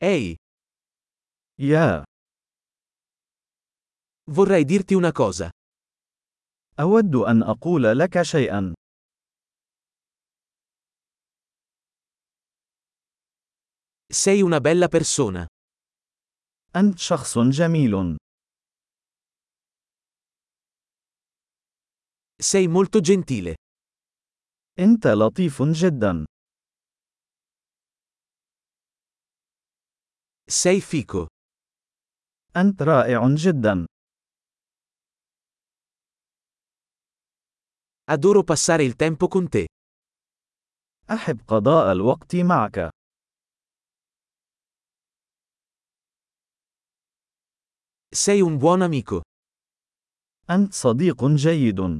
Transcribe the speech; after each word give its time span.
Ehi, 0.00 0.36
يا 1.58 2.04
vorrei 4.30 4.64
dirti 4.64 4.94
una 4.94 5.12
cosa. 5.12 5.50
أود 6.80 7.14
أن 7.14 7.42
أقول 7.42 7.98
لك 7.98 8.22
شيئا. 8.22 8.74
Sei 14.12 14.42
una 14.42 14.60
bella 14.60 14.88
persona. 14.88 15.46
أنت 16.76 16.98
شخص 16.98 17.38
جميل. 17.38 18.16
Sei 22.40 22.68
molto 22.68 23.00
gentile. 23.00 23.54
أنت 24.78 25.06
لطيف 25.06 25.62
جدا. 25.62 26.24
Sei 30.49 30.81
fico. 30.81 31.27
أنت 32.55 32.81
رائع 32.81 33.27
جدا. 33.35 33.85
Adoro 38.05 38.43
passare 38.43 38.83
il 38.83 38.95
tempo 38.95 39.27
con 39.27 39.49
te. 39.49 39.65
أحب 41.09 41.39
قضاء 41.47 41.91
الوقت 41.91 42.35
معك. 42.35 42.89
Sei 48.15 48.41
un 48.41 48.57
buon 48.57 48.81
amico. 48.81 49.21
أنت 50.49 50.73
صديق 50.73 51.25
جيد. 51.25 51.99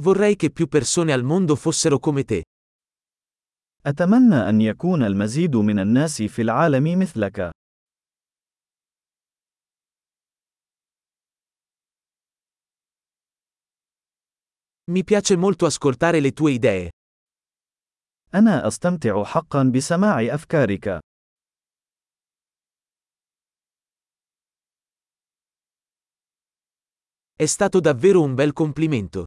Vorrei 0.00 0.36
che 0.36 0.50
più 0.50 0.68
persone 0.68 1.12
al 1.12 1.22
mondo 1.24 1.56
fossero 1.56 1.98
come 1.98 2.24
te. 2.24 2.44
أتمنى 3.85 4.35
أن 4.35 4.61
يكون 4.61 5.03
المزيد 5.03 5.55
من 5.55 5.79
الناس 5.79 6.21
في 6.21 6.41
العالم 6.41 6.99
مثلك. 6.99 7.51
Mi 14.91 15.03
piace 15.03 15.35
molto 15.35 15.65
ascoltare 15.65 16.19
le 16.19 16.31
tue 16.31 16.51
idee. 16.51 16.89
أنا 18.35 18.67
أستمتع 18.67 19.23
حقا 19.23 19.63
بسماع 19.75 20.21
أفكارك. 20.33 20.99
È 27.35 27.45
stato 27.45 27.79
davvero 27.79 28.21
un 28.21 28.33
bel 28.35 28.53
complimento. 28.53 29.23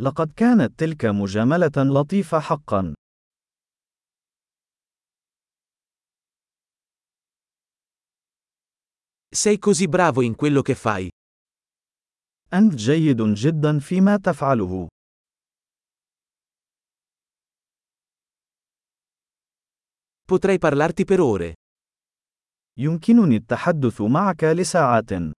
لقد 0.00 0.32
كانت 0.32 0.78
تلك 0.78 1.04
مجاملة 1.04 1.72
لطيفة 1.76 2.40
حقا. 2.40 2.94
Sei 9.37 9.57
così 9.57 9.87
bravo 9.87 10.21
in 10.21 10.35
quello 10.35 10.61
che 10.61 10.75
fai. 10.75 11.09
أنت 12.53 12.75
جيد 12.75 13.21
جدا 13.21 13.79
فيما 13.79 14.17
تفعله. 14.17 14.87
Potrei 20.25 20.57
parlarti 20.57 21.05
per 21.05 21.19
ore. 21.19 21.53
يمكنني 22.77 23.35
التحدث 23.35 24.01
معك 24.01 24.43
لساعات. 24.43 25.33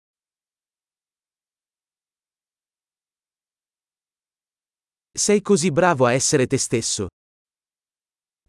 Sei 5.16 5.42
così 5.42 5.72
bravo 5.72 6.06
a 6.06 6.12
essere 6.12 6.48
te 6.48 6.58
stesso. 6.58 7.08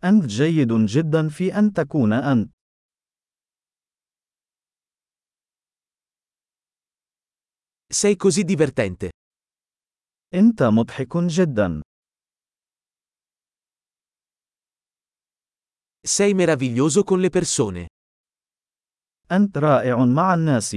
أنت 0.04 0.24
جيد 0.26 0.72
جدا 0.72 1.28
في 1.28 1.58
أن 1.58 1.72
تكون 1.72 2.12
أنت. 2.12 2.50
Sei 7.92 8.16
così 8.16 8.44
divertente. 8.44 9.10
أنت 10.34 10.62
مضحك 10.62 11.16
جدا. 11.16 11.80
Sei 16.06 16.34
meraviglioso 16.34 17.02
con 17.02 17.20
le 17.20 17.30
persone. 17.30 17.86
أنت 19.30 19.58
رائع 19.58 20.04
مع 20.04 20.34
الناس. 20.34 20.76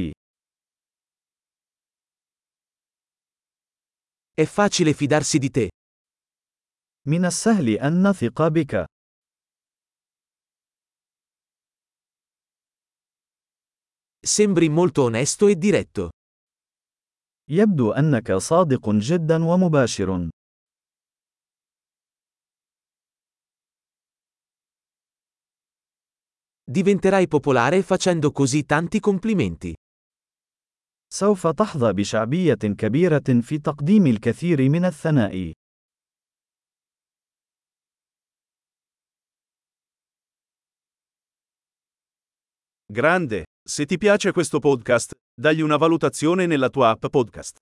È 4.33 4.45
facile 4.45 4.93
fidarsi 4.93 5.37
di 5.39 5.49
te. 5.49 5.69
من 7.07 7.25
السهل 7.25 7.69
أن 7.79 8.07
نثق 8.09 8.47
بك. 8.47 8.85
Sembri 14.19 14.69
molto 14.69 15.03
onesto 15.03 15.47
e 15.47 15.55
diretto. 15.55 16.09
يبدو 17.50 17.92
أنك 17.92 18.32
صادق 18.32 18.90
جدا 18.90 19.44
ومباشر. 19.44 20.28
Diventerai 26.64 27.28
popolare 27.28 27.82
facendo 27.82 28.30
così 28.30 28.64
tanti 28.64 29.00
complimenti. 29.00 29.74
سوف 31.12 31.46
تحظى 31.46 31.92
بشعبية 31.92 32.54
كبيرة 32.54 33.40
في 33.40 33.58
تقديم 33.58 34.06
الكثير 34.06 34.68
من 34.68 34.84
الثناء. 34.84 35.52
Grande, 42.92 43.44
se 43.66 43.86
ti 43.86 43.96
piace 43.98 44.32
questo 44.32 44.58
podcast, 44.58 45.12
dagli 45.34 45.60
una 45.60 45.76
valutazione 45.76 46.46
nella 46.46 46.68
tua 46.68 46.90
app 46.90 47.06
podcast. 47.06 47.56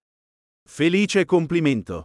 Felice 0.69 1.25
complimento! 1.25 2.05